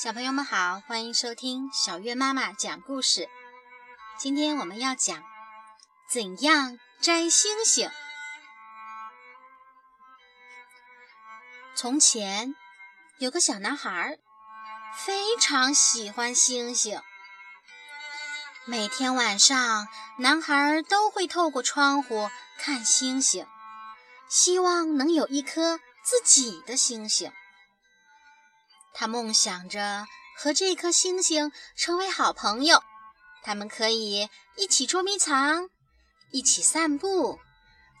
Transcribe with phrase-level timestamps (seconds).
[0.00, 3.28] 小朋友们好，欢迎收听小月妈妈讲故事。
[4.16, 5.24] 今天我们要讲
[6.08, 7.90] 怎样摘星星。
[11.74, 12.54] 从前
[13.18, 14.16] 有个小男孩，
[15.04, 17.02] 非常喜欢星星。
[18.66, 23.44] 每天晚上，男孩都会透过窗户看星星，
[24.28, 27.32] 希望能有一颗自己的星星。
[29.00, 32.82] 他梦想着和这颗星星成为好朋友，
[33.44, 35.70] 他们可以一起捉迷藏，
[36.32, 37.38] 一起散步，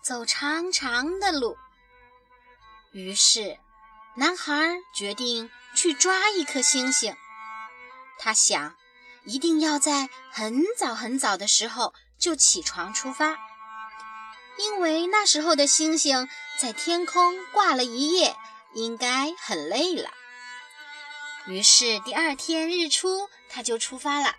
[0.02, 1.56] 走长长的路。
[2.90, 3.60] 于是，
[4.16, 7.16] 男孩决定去抓一颗星星。
[8.18, 8.74] 他想，
[9.22, 13.38] 一定要在很早很早的时候就起床出发，
[14.56, 16.28] 因为那时候的星星
[16.60, 18.34] 在天空挂了一夜，
[18.74, 20.10] 应该很累了。
[21.48, 24.36] 于是第二天日出，他就出发了。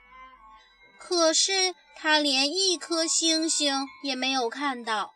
[1.00, 5.16] 可是他连一颗星星也没有看到。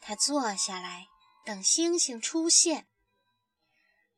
[0.00, 1.06] 他坐下来
[1.44, 2.88] 等星星出现。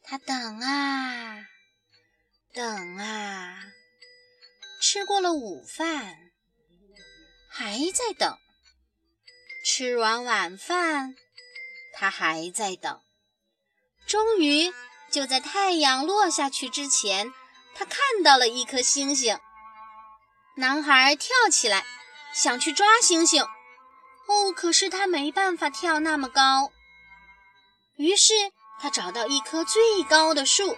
[0.02, 1.44] 他等啊
[2.55, 3.58] 等啊，
[4.80, 6.30] 吃过了午饭，
[7.50, 8.39] 还在等。
[9.66, 11.14] 吃完晚饭，
[11.92, 13.02] 他还在等。
[14.06, 14.72] 终于。
[15.15, 17.33] 就在太阳落下去之前，
[17.73, 19.39] 他看到了一颗星星。
[20.57, 21.84] 男孩跳起来，
[22.33, 23.45] 想去抓星星。
[23.45, 26.73] 哦，可是他没办法跳那么高。
[27.97, 28.35] 于是
[28.81, 30.77] 他找到一棵最高的树，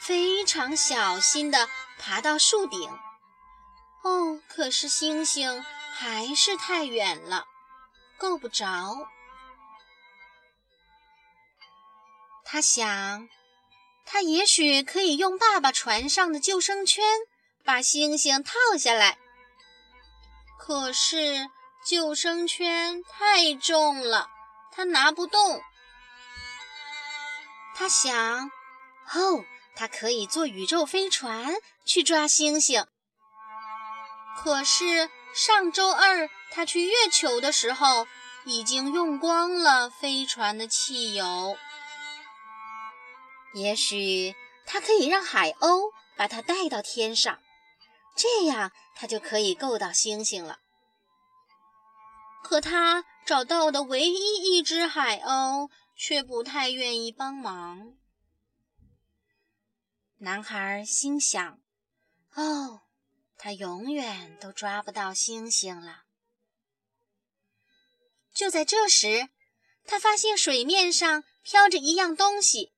[0.00, 1.68] 非常小心地
[2.00, 2.90] 爬到树顶。
[4.02, 7.44] 哦，可是星星还是太远了，
[8.18, 9.06] 够不着。
[12.44, 13.28] 他想。
[14.04, 17.04] 他也许可以用爸爸船上的救生圈
[17.64, 19.18] 把星星套下来，
[20.58, 21.48] 可是
[21.86, 24.28] 救生圈太重了，
[24.70, 25.62] 他拿不动。
[27.74, 28.50] 他想，
[29.14, 29.44] 哦，
[29.74, 31.54] 他可以坐宇宙飞船
[31.86, 32.86] 去抓星星。
[34.36, 38.06] 可是上周二他去月球的时候，
[38.44, 41.56] 已经用光了飞船的汽油。
[43.54, 47.42] 也许他可以让海鸥把它带到天上，
[48.16, 50.60] 这样他就可以够到星星了。
[52.42, 57.94] 可他找到的唯一一只海鸥却不太愿意帮忙。
[60.18, 61.60] 男孩心想
[62.34, 62.82] ：“哦，
[63.36, 66.04] 他永远都抓不到星星了。”
[68.34, 69.28] 就在这时，
[69.84, 72.72] 他发现水面上飘着一样东西。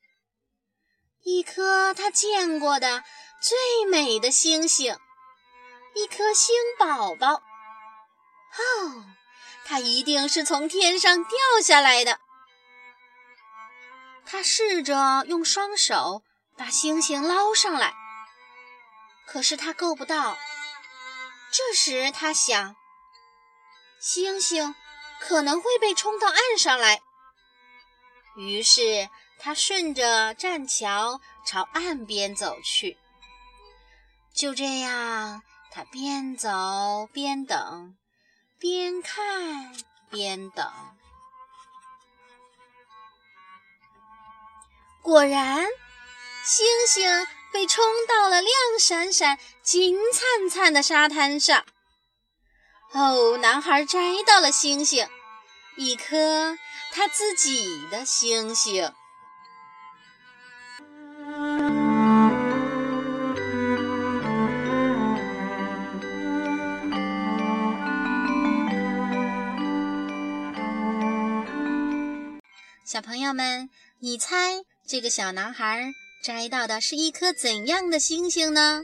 [1.24, 3.02] 一颗他见过的
[3.40, 3.56] 最
[3.90, 4.98] 美的星星，
[5.94, 7.32] 一颗星宝宝。
[7.32, 9.04] 哦，
[9.64, 12.20] 它一定是从天上掉下来的。
[14.26, 16.22] 他试着用双手
[16.58, 17.94] 把星星捞上来，
[19.26, 20.36] 可是他够不到。
[21.50, 22.76] 这时他想，
[23.98, 24.74] 星星
[25.20, 27.00] 可能会被冲到岸上来。
[28.36, 29.08] 于是。
[29.38, 32.96] 他顺着栈桥朝岸边走去。
[34.32, 37.96] 就这样，他边走边等，
[38.58, 39.72] 边看
[40.10, 40.72] 边等。
[45.02, 45.66] 果然，
[46.44, 48.50] 星星被冲到了亮
[48.80, 51.64] 闪闪、金灿灿的沙滩上。
[52.92, 55.06] 哦，男孩摘到了星星，
[55.76, 56.56] 一颗
[56.92, 58.92] 他自己的星星。
[72.84, 73.70] 小朋友们，
[74.00, 75.90] 你猜这个小男孩
[76.22, 78.82] 摘到的是一颗怎样的星星呢？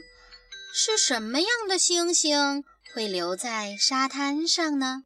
[0.73, 2.63] 是什么样的星星
[2.95, 5.03] 会留在沙滩上呢？